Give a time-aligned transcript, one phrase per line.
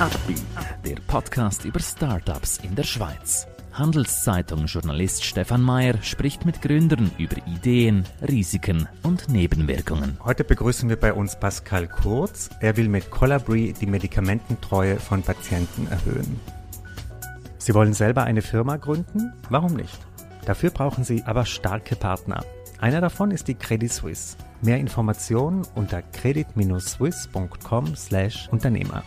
[0.00, 0.42] Upbeat,
[0.84, 3.48] der Podcast über Startups in der Schweiz.
[3.72, 10.16] Handelszeitung-Journalist Stefan Mayer spricht mit Gründern über Ideen, Risiken und Nebenwirkungen.
[10.24, 12.48] Heute begrüßen wir bei uns Pascal Kurz.
[12.60, 16.38] Er will mit Colabri die Medikamententreue von Patienten erhöhen.
[17.58, 19.32] Sie wollen selber eine Firma gründen?
[19.50, 19.98] Warum nicht?
[20.44, 22.44] Dafür brauchen Sie aber starke Partner.
[22.80, 24.36] Einer davon ist die Credit Suisse.
[24.62, 29.02] Mehr Informationen unter credit-swiss.com/Unternehmer.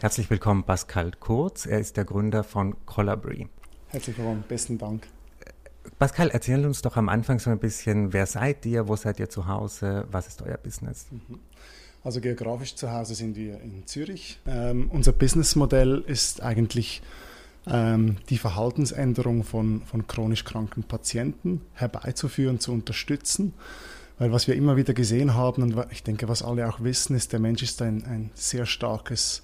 [0.00, 1.66] Herzlich willkommen, Pascal Kurz.
[1.66, 3.48] Er ist der Gründer von Colabri.
[3.88, 5.06] Herzlich willkommen, besten Dank.
[5.98, 9.28] Pascal, erzähl uns doch am Anfang so ein bisschen, wer seid ihr, wo seid ihr
[9.28, 11.06] zu Hause, was ist euer Business?
[11.10, 11.40] Mhm.
[12.02, 14.40] Also geografisch zu Hause sind wir in Zürich.
[14.46, 17.02] Ähm, unser Businessmodell ist eigentlich
[17.66, 23.52] ähm, die Verhaltensänderung von, von chronisch kranken Patienten herbeizuführen, zu unterstützen.
[24.18, 27.34] Weil was wir immer wieder gesehen haben und ich denke, was alle auch wissen, ist,
[27.34, 29.42] der Mensch ist ein, ein sehr starkes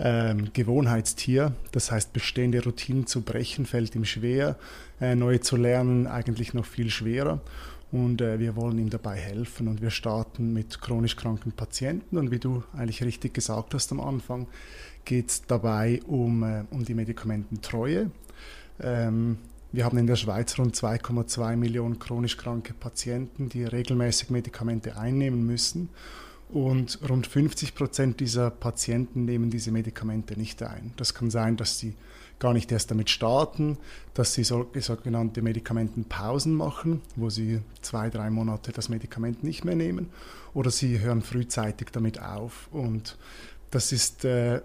[0.00, 1.52] ähm, Gewohnheitstier.
[1.72, 4.56] Das heißt, bestehende Routinen zu brechen fällt ihm schwer,
[5.00, 7.40] äh, neue zu lernen eigentlich noch viel schwerer.
[7.92, 9.68] Und äh, wir wollen ihm dabei helfen.
[9.68, 12.18] Und wir starten mit chronisch kranken Patienten.
[12.18, 14.46] Und wie du eigentlich richtig gesagt hast am Anfang,
[15.04, 18.10] geht es dabei um, äh, um die Medikamententreue.
[18.80, 19.38] Ähm,
[19.72, 25.46] wir haben in der Schweiz rund 2,2 Millionen chronisch kranke Patienten, die regelmäßig Medikamente einnehmen
[25.46, 25.90] müssen.
[26.52, 30.92] Und rund 50 Prozent dieser Patienten nehmen diese Medikamente nicht ein.
[30.96, 31.94] Das kann sein, dass sie
[32.40, 33.78] gar nicht erst damit starten,
[34.14, 40.08] dass sie sogenannte Medikamentenpausen machen, wo sie zwei, drei Monate das Medikament nicht mehr nehmen,
[40.52, 42.68] oder sie hören frühzeitig damit auf.
[42.72, 43.16] Und
[43.70, 44.62] das ist äh,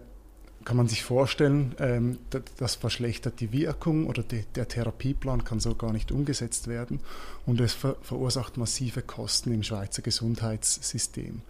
[0.65, 2.17] kann man sich vorstellen, ähm,
[2.57, 6.99] das verschlechtert die Wirkung oder die, der Therapieplan kann so gar nicht umgesetzt werden
[7.45, 11.41] und es ver verursacht massive Kosten im Schweizer Gesundheitssystem.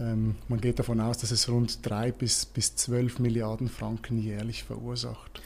[0.00, 4.64] Ähm, man geht davon aus, dass es rund drei bis, bis 12 Milliarden Franken jährlich
[4.64, 5.42] verursacht.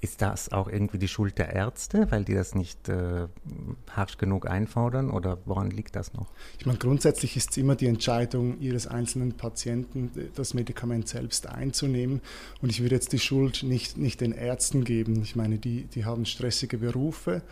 [0.00, 3.26] Ist das auch irgendwie die Schuld der Ärzte, weil die das nicht äh,
[3.90, 6.30] harsch genug einfordern oder woran liegt das noch?
[6.58, 12.20] Ich meine, grundsätzlich ist es immer die Entscheidung Ihres einzelnen Patienten, das Medikament selbst einzunehmen.
[12.62, 15.20] Und ich würde jetzt die Schuld nicht, nicht den Ärzten geben.
[15.22, 17.42] Ich meine, die, die haben stressige Berufe.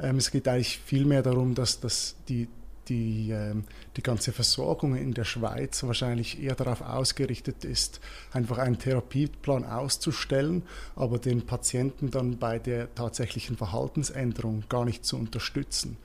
[0.00, 2.48] Ähm, es geht eigentlich vielmehr darum, dass, dass die,
[2.88, 3.64] die, ähm,
[3.96, 8.00] die ganze Versorgung in der Schweiz wahrscheinlich eher darauf ausgerichtet ist,
[8.32, 10.62] einfach einen Therapieplan auszustellen,
[10.96, 15.96] aber den Patienten dann bei der tatsächlichen Verhaltensänderung gar nicht zu unterstützen.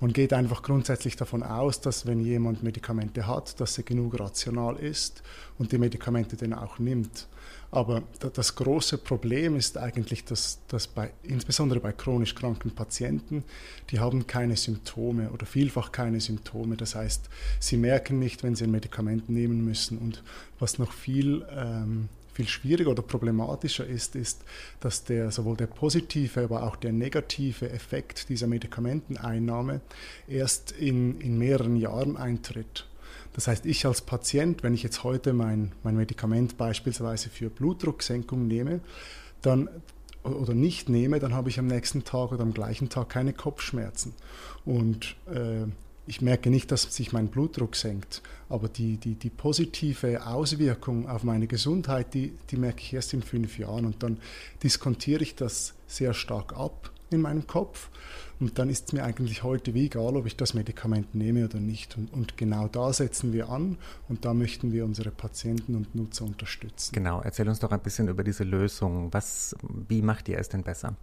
[0.00, 4.76] Man geht einfach grundsätzlich davon aus, dass wenn jemand Medikamente hat, dass er genug rational
[4.76, 5.24] ist
[5.58, 7.26] und die Medikamente dann auch nimmt.
[7.70, 13.44] Aber das große Problem ist eigentlich, dass, dass bei, insbesondere bei chronisch kranken Patienten,
[13.90, 16.76] die haben keine Symptome oder vielfach keine Symptome.
[16.76, 17.28] Das heißt,
[17.60, 19.98] sie merken nicht, wenn sie ein Medikament nehmen müssen.
[19.98, 20.22] Und
[20.58, 22.08] was noch viel ähm,
[22.38, 24.44] viel schwieriger oder problematischer ist, ist,
[24.78, 29.80] dass der, sowohl der positive, aber auch der negative Effekt dieser Medikamenteneinnahme
[30.28, 32.87] erst in, in mehreren Jahren eintritt.
[33.32, 38.46] Das heißt, ich als Patient, wenn ich jetzt heute mein, mein Medikament beispielsweise für Blutdrucksenkung
[38.46, 38.80] nehme,
[39.42, 39.68] dann
[40.24, 44.14] oder nicht nehme, dann habe ich am nächsten Tag oder am gleichen Tag keine Kopfschmerzen.
[44.64, 45.66] Und äh,
[46.06, 51.22] ich merke nicht, dass sich mein Blutdruck senkt, aber die, die, die positive Auswirkung auf
[51.22, 54.18] meine Gesundheit, die, die merke ich erst in fünf Jahren und dann
[54.62, 57.90] diskontiere ich das sehr stark ab in meinem Kopf
[58.40, 61.58] und dann ist es mir eigentlich heute wie egal, ob ich das Medikament nehme oder
[61.58, 61.96] nicht.
[61.96, 66.24] Und, und, genau da setzen wir an und da möchten wir unsere Patienten und Nutzer
[66.24, 66.92] unterstützen.
[66.94, 69.12] Genau, erzähl uns doch ein bisschen über diese Lösung.
[69.12, 69.56] Was,
[69.88, 70.94] wie macht ihr es denn besser?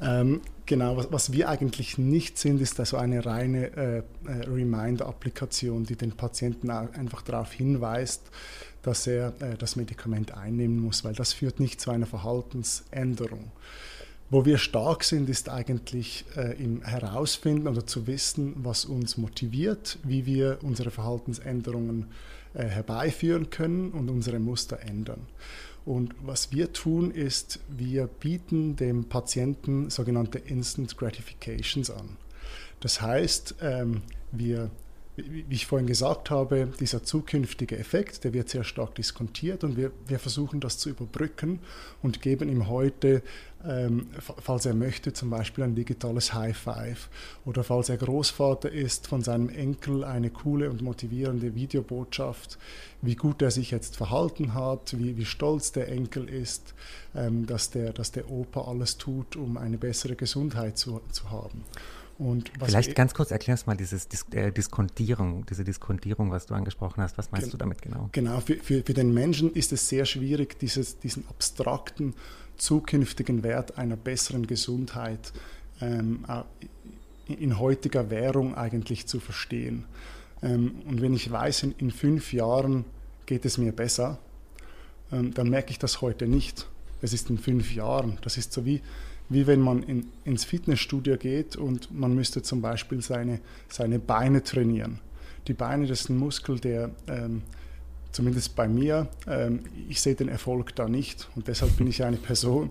[0.00, 4.02] Ähm, genau, was, was, wir eigentlich nicht sind, ist also eine reine äh, äh,
[4.46, 8.30] Reminder-Applikation, die den Patienten einfach darauf hinweist,
[8.82, 13.50] dass er äh, das Medikament einnehmen muss, weil das führt nicht zu einer Verhaltensänderung.
[14.30, 19.98] Wo wir stark sind, ist eigentlich äh, im Herausfinden oder zu wissen, was uns motiviert,
[20.02, 22.08] wie wir unsere Verhaltensänderungen
[22.52, 25.26] äh, herbeiführen können und unsere Muster ändern.
[25.86, 32.18] Und was wir tun, ist, wir bieten dem Patienten sogenannte Instant Gratifications an.
[32.80, 34.70] Das heißt, ähm, wir
[35.26, 39.90] wie ich vorhin gesagt habe, dieser zukünftige Effekt, der wird sehr stark diskontiert und wir,
[40.06, 41.60] wir versuchen das zu überbrücken
[42.02, 43.22] und geben ihm heute
[43.66, 44.06] ähm,
[44.40, 47.08] falls er möchte, zum Beispiel ein digitales High Five
[47.44, 52.58] oder falls er Großvater ist, von seinem Enkel eine coole und motivierende Videobotschaft,
[53.02, 56.74] wie gut er sich jetzt verhalten hat, wie, wie stolz der Enkel ist,
[57.16, 61.64] ähm, dass, der, dass der Opa alles tut, um eine bessere Gesundheit zu, zu haben.
[62.60, 67.16] Vielleicht ganz kurz erklärst mal dieses Dis äh, Diskontierung, diese Diskontierung, was du angesprochen hast.
[67.16, 68.08] Was meinst du damit genau?
[68.12, 72.14] Genau, für, für, für den Menschen ist es sehr schwierig, dieses, diesen abstrakten
[72.56, 75.32] zukünftigen Wert einer besseren Gesundheit
[75.80, 76.24] ähm,
[77.28, 79.84] in heutiger Währung eigentlich zu verstehen.
[80.42, 82.84] Ähm, und wenn ich weiß, in, in, fünf Jahren
[83.26, 84.18] geht es mir besser,
[85.12, 86.68] ähm, dann merke ich das heute nicht.
[87.00, 88.18] Es ist in fünf Jahren.
[88.22, 88.82] Das ist so wie,
[89.28, 94.42] wie wenn man in, ins Fitnessstudio geht und man müsste zum Beispiel seine, seine Beine
[94.42, 95.00] trainieren.
[95.46, 97.42] Die Beine, das ist ein Muskel, der ähm,
[98.12, 101.28] zumindest bei mir, ähm, ich sehe den Erfolg da nicht.
[101.36, 102.70] Und deshalb bin ich eine Person,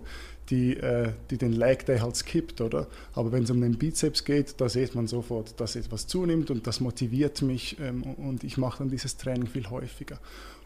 [0.50, 2.86] die, äh, die den Leg Day halt skippt, oder?
[3.14, 6.66] Aber wenn es um den Bizeps geht, da sieht man sofort, dass etwas zunimmt und
[6.66, 10.18] das motiviert mich ähm, und ich mache dann dieses Training viel häufiger.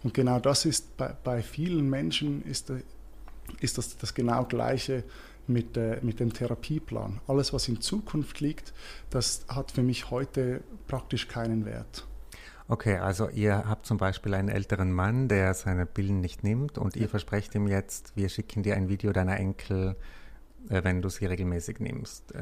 [0.02, 2.82] Und genau das ist bei, bei vielen Menschen ist, äh,
[3.60, 5.04] ist das, das genau gleiche
[5.46, 7.20] mit, äh, mit dem Therapieplan.
[7.26, 8.72] Alles, was in Zukunft liegt,
[9.10, 12.06] das hat für mich heute praktisch keinen Wert.
[12.68, 16.96] Okay, also ihr habt zum Beispiel einen älteren Mann, der seine Pillen nicht nimmt und
[16.96, 19.96] ihr versprecht ihm jetzt, wir schicken dir ein Video deiner Enkel,
[20.68, 22.32] äh, wenn du sie regelmäßig nimmst.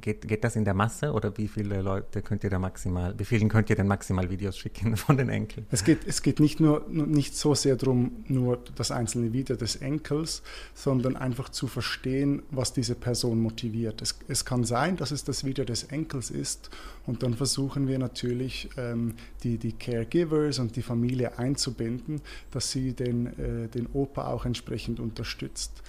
[0.00, 3.24] Geht, geht das in der Masse oder wie viele Leute könnt ihr da maximal, wie
[3.24, 5.66] vielen könnt ihr denn maximal Videos schicken von den Enkeln?
[5.70, 9.76] Es geht, es geht nicht nur nicht so sehr darum, nur das einzelne Video des
[9.76, 10.42] Enkels,
[10.74, 14.02] sondern einfach zu verstehen, was diese Person motiviert.
[14.02, 16.70] Es, es kann sein, dass es das Video des Enkels ist
[17.06, 22.20] und dann versuchen wir natürlich ähm, die, die Caregivers und die Familie einzubinden,
[22.50, 25.82] dass sie den, äh, den Opa auch entsprechend unterstützt.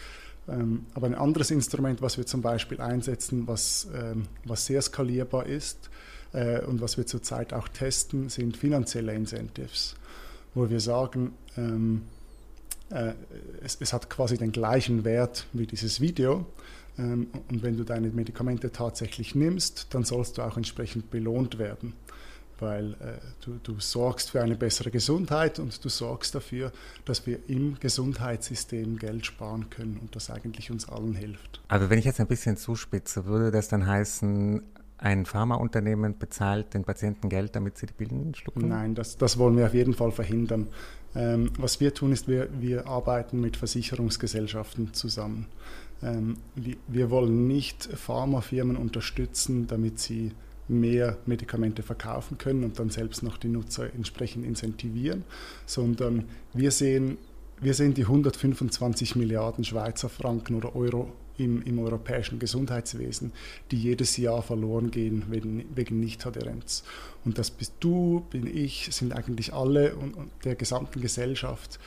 [0.52, 5.46] Ähm, aber ein anderes Instrument, was wir zum Beispiel einsetzen, was, ähm, was sehr skalierbar
[5.46, 5.90] ist
[6.34, 9.96] äh, und was wir zurzeit auch testen, sind finanzielle Incentives,
[10.54, 12.04] wo wir sagen, ähm,
[12.90, 13.14] äh,
[13.64, 16.46] es, es, hat quasi den gleichen Wert wie dieses Video.
[16.98, 21.94] und wenn du deine Medikamente tatsächlich nimmst, dann sollst du auch entsprechend belohnt werden
[22.62, 26.72] weil äh, du, du, sorgst für eine bessere Gesundheit und du sorgst dafür,
[27.06, 31.62] dass wir im Gesundheitssystem Geld sparen können und das eigentlich uns allen hilft.
[31.68, 34.62] Also wenn ich jetzt ein bisschen zuspitze, würde das dann heißen,
[35.02, 38.68] ein Pharmaunternehmen bezahlt den Patienten Geld, damit sie die Pillen schlucken?
[38.68, 40.68] Nein, das, das wollen wir auf jeden Fall verhindern.
[41.16, 45.48] Ähm, was wir tun, ist, wir, wir arbeiten mit Versicherungsgesellschaften zusammen.
[46.04, 50.34] Ähm, wir, wir wollen nicht Pharmafirmen unterstützen, damit sie
[50.72, 55.24] mehr Medikamente verkaufen können und dann selbst noch die Nutzer entsprechend incentivieren,
[55.66, 57.18] sondern wir sehen,
[57.60, 63.32] wir sehen die 125 Milliarden Schweizer Franken oder Euro im, im europäischen Gesundheitswesen,
[63.72, 66.84] die jedes Jahr verloren gehen wegen, wegen Nichtadherenz.
[67.26, 71.80] Und das bist du, bin ich, sind eigentlich alle und der gesamten Gesellschaft,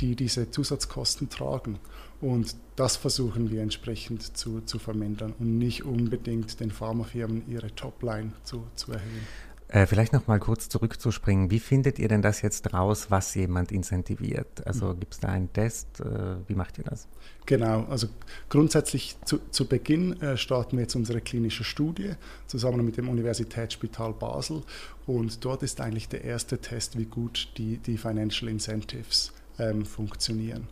[0.00, 1.78] die diese Zusatzkosten tragen.
[2.22, 8.32] Und das versuchen wir entsprechend zu, zu vermindern und nicht unbedingt den Pharmafirmen ihre Topline
[8.44, 9.26] zu, zu erhöhen.
[9.66, 11.50] Äh, vielleicht noch mal kurz zurückzuspringen.
[11.50, 14.64] Wie findet ihr denn das jetzt raus, was jemand incentiviert?
[14.66, 15.00] Also mhm.
[15.00, 15.98] gibt es da einen Test?
[15.98, 17.08] Äh, wie macht ihr das?
[17.44, 18.06] Genau, also
[18.48, 22.12] grundsätzlich zu, zu Beginn äh, starten wir jetzt unsere klinische Studie
[22.46, 24.62] zusammen mit dem Universitätsspital Basel
[25.06, 30.68] und dort ist eigentlich der erste Test, wie gut die, die Financial Incentives ähm, funktionieren.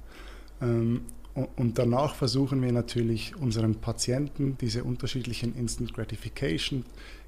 [0.62, 6.84] Ähm, und danach versuchen wir natürlich unseren Patienten diese unterschiedlichen Instant Gratification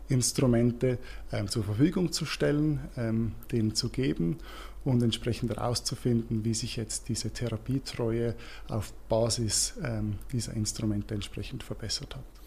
[0.08, 0.98] Instrumente
[1.32, 4.38] ähm, zur Verfügung zu stellen, ähm, denen zu geben
[4.84, 8.34] und entsprechend herauszufinden, wie sich jetzt diese Therapietreue
[8.68, 12.41] auf Basis ähm, dieser Instrumente entsprechend verbessert hat.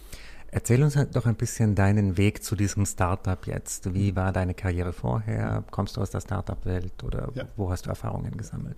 [0.56, 3.94] Erzähl uns halt doch ein bisschen deinen Weg zu diesem Startup jetzt.
[3.94, 5.66] Wie war deine Karriere vorher?
[5.70, 7.44] Kommst du aus der Startup-Welt oder ja.
[7.58, 8.78] wo hast du Erfahrungen gesammelt?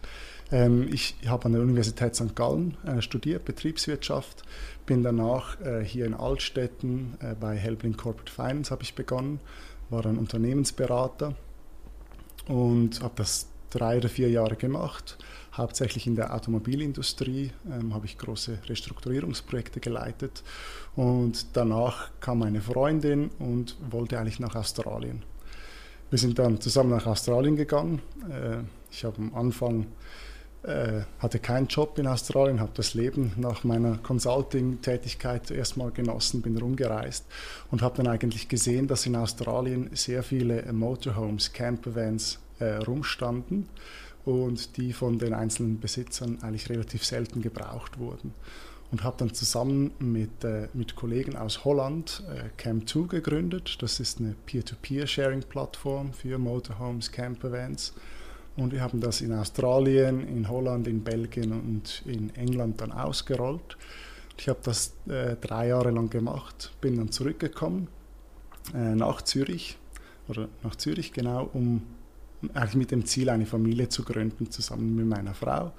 [0.52, 2.36] Ähm, ich habe an der Universität St.
[2.36, 4.42] Gallen äh, studiert, Betriebswirtschaft,
[4.88, 9.40] bin danach äh, hier in Altstetten äh, bei Helbling Corporate Finance habe ich begonnen,
[9.92, 11.36] war ein Unternehmensberater
[12.48, 15.18] und habe das drei oder vier Jahre gemacht
[15.58, 20.44] Hauptsächlich in der Automobilindustrie ähm, habe ich große Restrukturierungsprojekte geleitet
[20.96, 25.24] und danach kam meine Freundin und wollte eigentlich nach Australien.
[26.12, 28.04] Wir sind dann zusammen nach Australien gegangen.
[28.30, 28.58] Äh,
[28.92, 29.88] ich habe am Anfang
[30.62, 36.56] äh, hatte keinen Job in Australien, habe das Leben nach meiner Consulting-Tätigkeit erstmal genossen, bin
[36.56, 37.26] rumgereist
[37.72, 43.70] und habe dann eigentlich gesehen, dass in Australien sehr viele Motorhomes, Campervans äh, rumstanden
[44.26, 48.34] und die von den einzelnen Besitzern eigentlich relativ selten gebraucht wurden.
[48.92, 53.78] Und habe dann zusammen mit, äh, mit Kollegen aus Holland äh, Cam2 gegründet.
[53.82, 57.94] Das ist eine Peer-to-Peer-Sharing-Plattform für Motorhomes, Campervans.
[58.56, 63.78] Und wir haben das in Australien, in Holland, in Belgien und in England dann ausgerollt.
[64.38, 67.88] Ich habe das äh, drei Jahre lang gemacht, bin dann zurückgekommen
[68.74, 69.78] äh, nach Zürich
[70.28, 71.82] oder nach Zürich genau, um
[72.54, 75.74] eigentlich mit dem Ziel, eine Familie zu gründen, zusammen mit meiner Frau.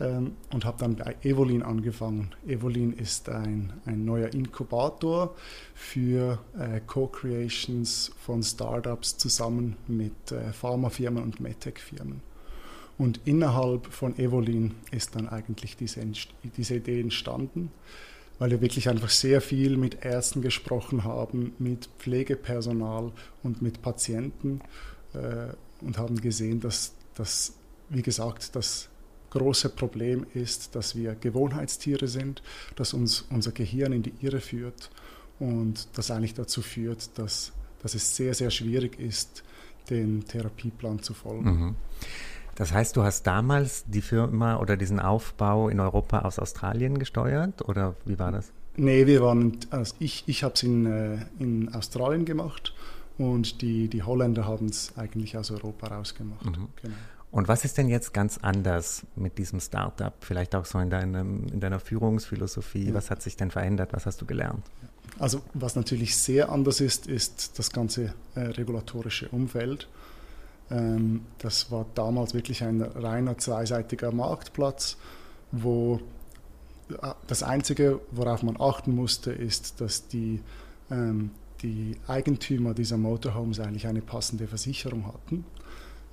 [0.00, 2.34] Ähm, und habe dann bei Evolin angefangen.
[2.46, 5.34] Evolin ist ein, ein neuer Inkubator
[5.74, 12.20] für äh, Co-Creations von Startups zusammen mit äh, Pharmafirmen und MedTech-Firmen.
[12.96, 16.00] Und innerhalb von Evolin ist dann eigentlich diese,
[16.56, 17.70] diese Idee entstanden,
[18.38, 24.60] weil wir wirklich einfach sehr viel mit Ärzten gesprochen haben, mit Pflegepersonal und mit Patienten
[25.14, 27.54] äh, und haben gesehen, dass das,
[27.88, 28.88] wie gesagt, das
[29.30, 32.42] große Problem ist, dass wir Gewohnheitstiere sind,
[32.76, 34.90] dass uns unser Gehirn in die Irre führt
[35.38, 39.44] und das eigentlich dazu führt, dass, dass es sehr, sehr schwierig ist,
[39.90, 41.44] den Therapieplan zu folgen.
[41.44, 41.74] Mhm.
[42.54, 47.68] Das heißt, du hast damals die Firma oder diesen Aufbau in Europa aus Australien gesteuert
[47.68, 48.50] oder wie war das?
[48.76, 52.74] Nee, wir waren, also ich, ich habe es in, äh, in Australien gemacht
[53.18, 56.46] und die, die Holländer haben es eigentlich aus Europa rausgemacht.
[56.46, 56.68] Mhm.
[56.82, 56.94] Genau.
[57.30, 60.14] Und was ist denn jetzt ganz anders mit diesem Startup?
[60.20, 62.88] Vielleicht auch so in, deinem, in deiner Führungsphilosophie.
[62.88, 62.94] Ja.
[62.94, 63.92] Was hat sich denn verändert?
[63.92, 64.64] Was hast du gelernt?
[65.18, 69.88] Also was natürlich sehr anders ist, ist das ganze äh, regulatorische Umfeld.
[70.70, 74.96] Ähm, das war damals wirklich ein reiner zweiseitiger Marktplatz,
[75.50, 76.00] wo
[76.90, 80.40] äh, das Einzige, worauf man achten musste, ist, dass die,
[80.90, 81.30] ähm,
[81.62, 85.44] die Eigentümer dieser Motorhomes eigentlich eine passende Versicherung hatten.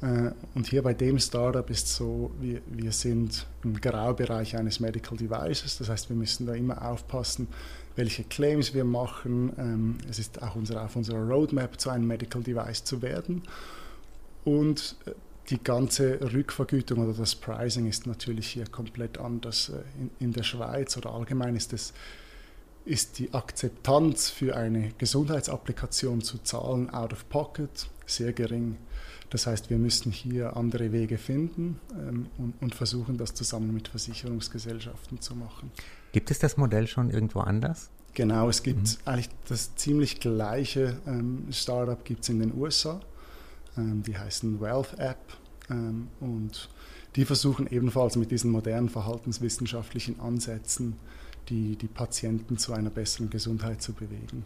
[0.02, 4.80] Äh, und hier bei dem Startup ist es so, wir, wir sind im Graubereich eines
[4.80, 7.48] Medical Devices, das heißt, wir müssen da immer aufpassen,
[7.96, 9.54] welche Claims wir machen.
[9.58, 13.44] Ähm, es ist auch unsere, auf unserer Roadmap zu einem Medical Device zu werden.
[14.44, 15.12] Und äh,
[15.50, 19.70] die ganze Rückvergütung oder das Pricing ist natürlich hier komplett anders.
[19.70, 21.94] Äh, in, in der Schweiz oder allgemein ist es
[22.86, 28.78] ist die Akzeptanz für eine Gesundheitsapplikation zu zahlen out of pocket sehr gering.
[29.32, 33.88] Das heißt, wir müssen hier andere Wege finden ähm, und, und, versuchen, das zusammen mit
[33.88, 35.72] Versicherungsgesellschaften zu machen.
[36.12, 37.90] Gibt es das Modell schon irgendwo anders?
[38.14, 38.98] Genau, es gibt mhm.
[39.06, 43.02] eigentlich das ziemlich gleiche ähm, Startup gibt es in den USA.
[43.78, 45.18] Ähm, die heißen Wealth App
[45.70, 46.70] ähm, und
[47.16, 50.98] die versuchen ebenfalls mit diesen modernen verhaltenswissenschaftlichen Ansätzen
[51.50, 54.46] die, die Patienten zu einer besseren Gesundheit zu bewegen.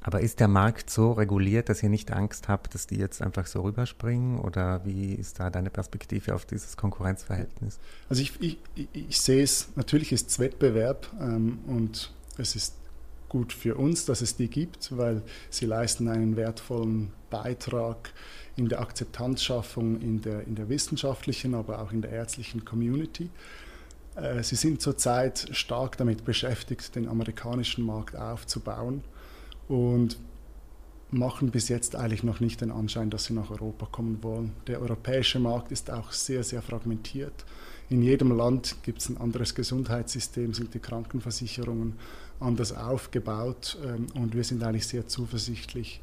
[0.00, 3.46] Aber ist der Markt so reguliert, dass ihr nicht Angst habt, dass die jetzt einfach
[3.46, 4.38] so rüberspringen?
[4.38, 7.78] Oder wie ist da deine Perspektive auf dieses Konkurrenzverhältnis?
[8.08, 8.58] Also ich, ich,
[8.92, 12.74] ich sehe es, natürlich ist es Wettbewerb ähm, und es ist
[13.28, 18.12] gut für uns, dass es die gibt, weil sie leisten einen wertvollen Beitrag
[18.56, 23.30] in der Akzeptanzschaffung in der, in der wissenschaftlichen, aber auch in der ärztlichen Community.
[24.18, 29.02] Äh, sie sind zurzeit stark damit beschäftigt, den amerikanischen Markt aufzubauen
[29.68, 30.18] und
[31.10, 34.52] machen bis jetzt eigentlich noch nicht den Anschein, dass sie nach Europa kommen wollen.
[34.66, 37.46] Der europäische Markt ist auch sehr, sehr fragmentiert.
[37.88, 41.94] In jedem Land gibt es ein anderes Gesundheitssystem, sind die Krankenversicherungen
[42.38, 46.02] anders aufgebaut ähm, und wir sind eigentlich sehr zuversichtlich,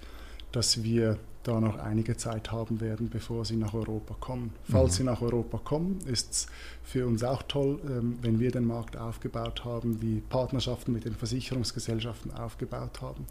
[0.51, 4.52] dass wir da noch einige Zeit haben werden, bevor sie nach Europa kommen.
[4.70, 4.98] Falls mhm.
[4.98, 6.48] sie nach Europa kommen, ist es
[6.84, 11.14] für uns auch toll, ähm, wenn wir den Markt aufgebaut haben, die Partnerschaften mit den
[11.14, 13.25] Versicherungsgesellschaften aufgebaut haben,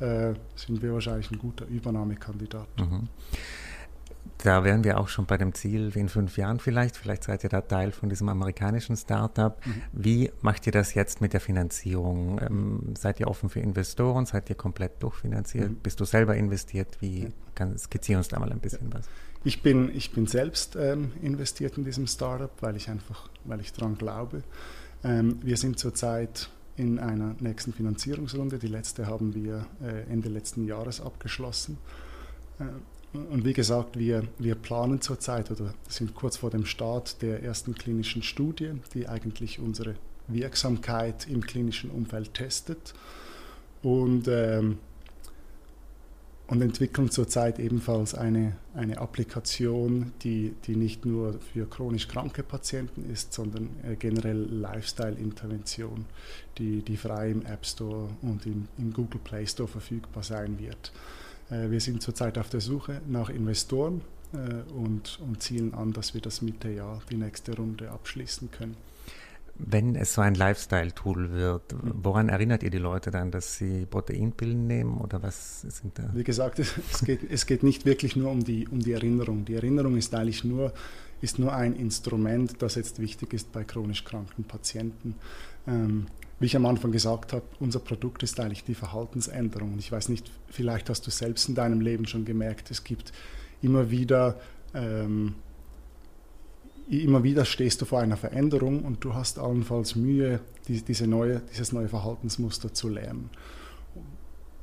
[0.00, 2.68] äh, sind wir wahrscheinlich ein guter Übernahmekandidat.
[2.78, 3.08] Mhm.
[4.38, 6.96] Da wären wir auch schon bei dem Ziel in fünf Jahren vielleicht.
[6.96, 9.64] Vielleicht seid ihr da Teil von diesem amerikanischen Startup.
[9.64, 9.82] Mhm.
[9.92, 12.40] Wie macht ihr das jetzt mit der Finanzierung?
[12.40, 14.26] Ähm, seid ihr offen für Investoren?
[14.26, 15.70] Seid ihr komplett durchfinanziert?
[15.70, 15.76] Mhm.
[15.76, 16.98] Bist du selber investiert?
[17.00, 19.08] Wie kann, skizzier uns da mal ein bisschen was.
[19.44, 23.72] Ich bin, ich bin selbst ähm, investiert in diesem Startup, weil ich einfach, weil ich
[23.72, 24.42] daran glaube.
[25.04, 28.58] Ähm, wir sind zurzeit in einer nächsten Finanzierungsrunde.
[28.58, 31.78] Die letzte haben wir äh, Ende letzten Jahres abgeschlossen.
[33.12, 37.74] Und wie gesagt, wir, wir planen zurzeit oder sind kurz vor dem Start der ersten
[37.74, 39.94] klinischen Studie, die eigentlich unsere
[40.28, 42.94] Wirksamkeit im klinischen Umfeld testet.
[43.82, 44.78] Und, ähm,
[46.48, 53.10] und entwickeln zurzeit ebenfalls eine, eine Applikation, die, die nicht nur für chronisch kranke Patienten
[53.10, 56.04] ist, sondern äh, generell Lifestyle-Intervention,
[56.58, 60.92] die, die frei im App Store und im, im Google Play Store verfügbar sein wird.
[61.50, 66.14] Äh, wir sind zurzeit auf der Suche nach Investoren äh, und, und zielen an, dass
[66.14, 68.76] wir das Mitte Jahr die nächste Runde abschließen können.
[69.58, 74.66] Wenn es so ein Lifestyle-Tool wird, woran erinnert ihr die Leute dann, dass sie Proteinpillen
[74.66, 76.10] nehmen oder was sind da?
[76.12, 79.46] Wie gesagt, es geht, es geht nicht wirklich nur um die, um die Erinnerung.
[79.46, 80.74] Die Erinnerung ist eigentlich nur,
[81.22, 85.14] ist nur ein Instrument, das jetzt wichtig ist bei chronisch kranken Patienten.
[85.66, 89.78] Ähm, wie ich am Anfang gesagt habe, unser Produkt ist eigentlich die Verhaltensänderung.
[89.78, 93.12] Ich weiß nicht, vielleicht hast du selbst in deinem Leben schon gemerkt, es gibt
[93.62, 94.38] immer wieder,
[94.74, 95.34] ähm,
[96.88, 101.40] immer wieder stehst du vor einer Veränderung und du hast allenfalls Mühe, die, diese neue,
[101.50, 103.30] dieses neue Verhaltensmuster zu lernen.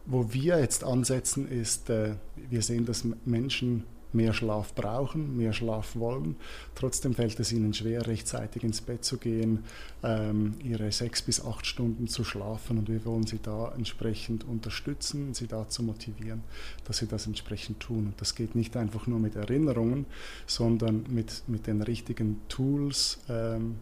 [0.05, 2.15] Wo wir jetzt ansetzen, ist, äh,
[2.49, 6.35] wir sehen, dass Menschen mehr Schlaf brauchen, mehr Schlaf wollen.
[6.75, 9.63] Trotzdem fällt es ihnen schwer, rechtzeitig ins Bett zu gehen,
[10.03, 12.77] ähm, ihre sechs bis acht Stunden zu schlafen.
[12.77, 16.43] Und wir wollen sie da entsprechend unterstützen, sie dazu motivieren,
[16.85, 18.07] dass sie das entsprechend tun.
[18.07, 20.05] Und das geht nicht einfach nur mit Erinnerungen,
[20.45, 23.19] sondern mit, mit den richtigen Tools.
[23.29, 23.75] Ähm,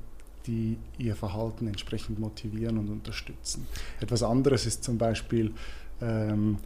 [0.48, 3.68] die ihr Verhalten entsprechend motivieren und unterstützen.
[4.00, 5.54] Etwas anderes ist zum Beispiel,
[6.02, 6.58] ähm,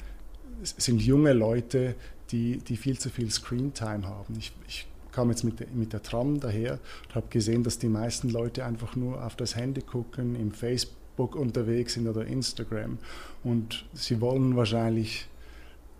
[0.64, 1.96] sind junge Leute,
[2.32, 4.36] die, die viel zu viel Screentime haben.
[4.38, 8.30] Ich, ich kam jetzt mit, mit der Tram daher und habe gesehen, dass die meisten
[8.30, 12.98] Leute einfach nur auf das Handy gucken, im Facebook unterwegs sind oder Instagram.
[13.44, 15.28] Und sie wollen wahrscheinlich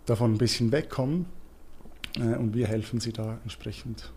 [0.04, 1.26] davon ein bisschen wegkommen
[2.16, 4.12] äh, und wir helfen sie da entsprechend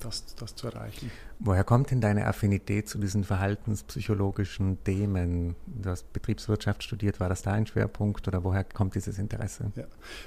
[0.00, 1.10] das, das zu erreichen.
[1.38, 5.56] Woher kommt denn deine Affinität zu diesen verhaltenspsychologischen Themen?
[5.66, 9.72] Du hast Betriebswirtschaft studiert, war das da ein Schwerpunkt oder woher kommt dieses Interesse?
[9.76, 9.84] Ja,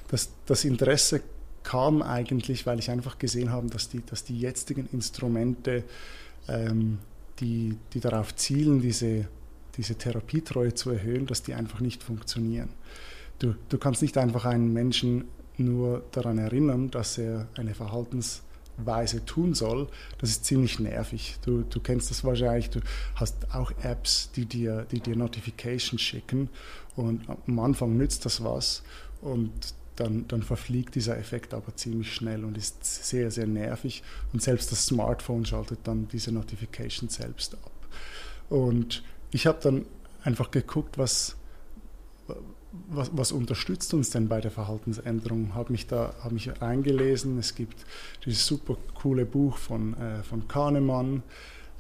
[0.10, 1.22] das, das Interesse
[1.63, 5.84] kam eigentlich, weil ich einfach gesehen habe, dass die, dass die jetzigen Instrumente,
[6.48, 7.00] ähm,
[7.39, 9.27] die, die darauf zielen, diese,
[9.75, 12.70] diese Therapietreue zu erhöhen, dass die einfach nicht funktionieren.
[13.39, 15.25] Du, du kannst nicht einfach einen Menschen
[15.58, 18.44] nur daran erinnern, dass er eine Verhaltens
[18.77, 19.88] Weise tun soll,
[20.19, 21.38] das ist ziemlich nervig.
[21.43, 22.79] Du, du kennst das wahrscheinlich, du
[23.15, 26.50] hast auch Apps, die dir, die dir Notifications schicken
[26.96, 28.84] und am Anfang nützt das was
[29.22, 29.51] und
[29.96, 34.72] dann, dann verfliegt dieser Effekt aber ziemlich schnell und ist sehr, sehr nervig und selbst
[34.72, 37.72] das Smartphone schaltet dann diese Notification selbst ab.
[38.50, 39.86] Und ich habe dann
[40.24, 41.37] einfach geguckt, was,
[42.89, 45.53] was, was, unterstützt uns denn bei der Verhaltensänderung?
[45.55, 47.38] Habe mich da habe mich reingelesen.
[47.38, 47.86] Es gibt
[48.25, 51.24] dieses super coole Buch von, äh, von Kahnemann,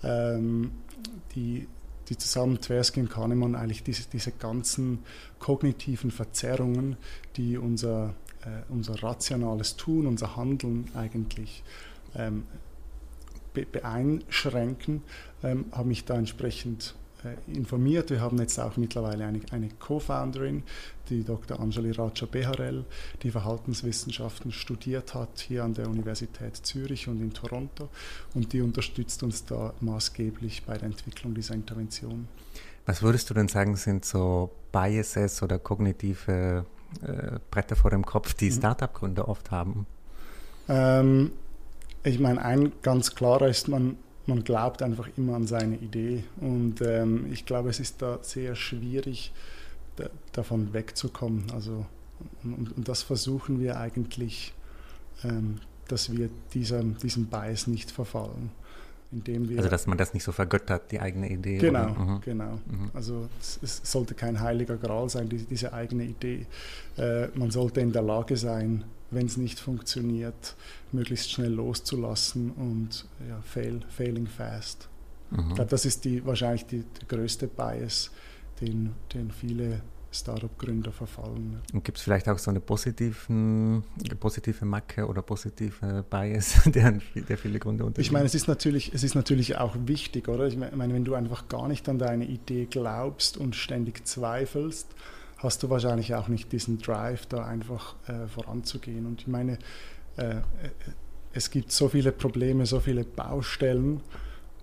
[0.03, 0.71] ähm,
[1.35, 1.67] die,
[2.09, 4.99] die zusammen Tversky und Kahnemann eigentlich diese, diese ganzen
[5.39, 6.97] kognitiven Verzerrungen,
[7.35, 11.63] die unser, äh, unser rationales Tun, unser Handeln eigentlich
[12.15, 12.43] ähm,
[13.53, 15.01] be beeinschränken,
[15.43, 16.95] ähm, habe mich da entsprechend
[17.47, 18.09] informiert.
[18.09, 20.63] Wir haben jetzt auch mittlerweile eine, eine Co-Founderin,
[21.09, 21.59] die Dr.
[21.59, 22.85] Anjali Raja Beharel,
[23.23, 27.89] die Verhaltenswissenschaften studiert hat hier an der Universität Zürich und in Toronto
[28.33, 32.27] und die unterstützt uns da maßgeblich bei der Entwicklung dieser Intervention.
[32.85, 36.65] Was würdest du denn sagen, sind so Biases oder kognitive
[37.01, 38.53] äh, Bretter vor dem Kopf, die mhm.
[38.53, 39.85] Startup-Gründer oft haben?
[40.69, 41.31] Ähm,
[42.03, 46.23] ich meine, ein ganz klarer ist, man, man glaubt einfach immer an seine Idee.
[46.41, 49.31] Und ähm, ich glaube, es ist da sehr schwierig,
[49.95, 51.45] da, davon wegzukommen.
[51.53, 51.85] Also,
[52.43, 54.53] und, und, das versuchen wir eigentlich,
[55.23, 58.51] ähm, dass wir dieser, diesem Bias nicht verfallen.
[59.09, 61.59] Indem wir also, dass man das nicht so vergöttert, die eigene Idee.
[61.59, 62.21] Genau, mhm.
[62.21, 62.59] genau.
[62.67, 62.91] Mhm.
[62.93, 66.45] Also, es, es, sollte kein heiliger Gral sein, die, diese eigene Idee.
[66.97, 70.55] Äh, man sollte in der Lage sein, wenn es nicht funktioniert,
[70.91, 74.89] möglichst schnell loszulassen und ja, fail, failing fast.
[75.31, 75.49] Mhm.
[75.49, 78.11] Ich glaube, das ist die, wahrscheinlich die, der größte Bias,
[78.61, 81.61] den, den viele Startup-Gründer verfallen.
[81.73, 83.83] Und gibt es vielleicht auch so eine positiven,
[84.19, 88.07] positive Macke oder positive Bias, der, der viele Gründer unterliegen?
[88.07, 90.47] Ich meine, es ist, natürlich, es ist natürlich auch wichtig, oder?
[90.47, 94.87] Ich meine, wenn du einfach gar nicht an deine Idee glaubst und ständig zweifelst,
[95.37, 99.05] hast du wahrscheinlich auch nicht diesen Drive, da einfach äh, voranzugehen.
[99.05, 99.59] Und ich meine,
[100.17, 100.37] äh,
[101.33, 104.01] es gibt so viele Probleme, so viele Baustellen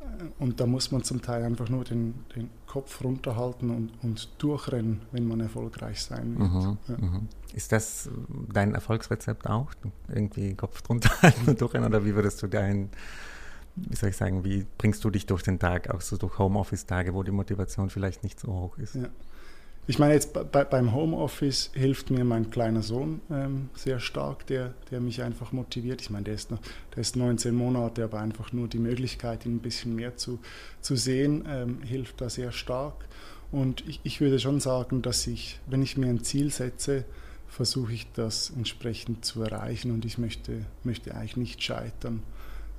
[0.00, 4.28] äh, und da muss man zum Teil einfach nur den, den Kopf runterhalten und, und
[4.38, 6.48] durchrennen, wenn man erfolgreich sein will.
[6.48, 6.96] Mhm, ja.
[6.96, 7.28] mhm.
[7.54, 8.10] Ist das
[8.52, 9.70] dein Erfolgsrezept auch?
[10.08, 12.90] Irgendwie Kopf drunter halten und durchrennen oder wie würdest du dein
[13.76, 17.12] wie soll ich sagen, wie bringst du dich durch den Tag, auch so durch Homeoffice-Tage,
[17.12, 18.94] wo die Motivation vielleicht nicht so hoch ist?
[18.94, 19.08] Ja.
[19.86, 24.72] Ich meine, jetzt bei, beim Homeoffice hilft mir mein kleiner Sohn ähm, sehr stark, der,
[24.90, 26.00] der mich einfach motiviert.
[26.00, 26.60] Ich meine, der ist, noch,
[26.94, 30.38] der ist 19 Monate, aber einfach nur die Möglichkeit, ihn ein bisschen mehr zu,
[30.80, 32.94] zu sehen, ähm, hilft da sehr stark.
[33.52, 37.04] Und ich, ich würde schon sagen, dass ich, wenn ich mir ein Ziel setze,
[37.46, 42.22] versuche ich das entsprechend zu erreichen und ich möchte, möchte eigentlich nicht scheitern.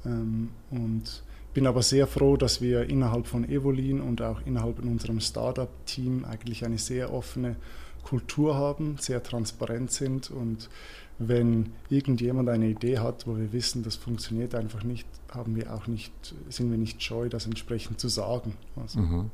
[0.05, 1.23] Ähm, und
[1.55, 6.25] bin aber sehr froh, dass wir innerhalb von Evolin und auch innerhalb in unserem Startup-Team
[6.25, 7.55] eigentlich eine sehr offene
[8.03, 10.69] Kultur haben, sehr transparent sind und
[11.17, 15.87] wenn irgendjemand eine Idee hat, wo wir wissen, das funktioniert einfach nicht, haben wir auch
[15.87, 16.11] nicht,
[16.49, 18.55] sind wir nicht scheu, das entsprechend zu sagen.
[18.75, 18.99] Also.
[18.99, 19.31] Mhm.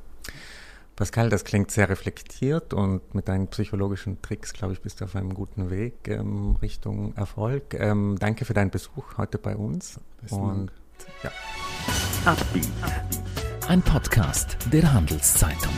[0.96, 5.16] Pascal, das klingt sehr reflektiert und mit deinen psychologischen Tricks, glaube ich, bist du auf
[5.16, 7.74] einem guten Weg ähm, Richtung Erfolg.
[7.74, 10.00] Ähm, danke für deinen Besuch heute bei uns.
[10.22, 10.72] Besten und Dank.
[11.24, 11.32] ja.
[13.68, 15.74] Ein Podcast der Handelszeitung.